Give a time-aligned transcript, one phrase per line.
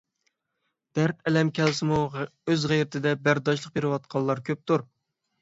[0.99, 4.89] دەرت ئەلەم كەلسىمۇ ئۆز غەيرىتدە بەرداشلىق بىرۋاتقانلار كۆپتۇر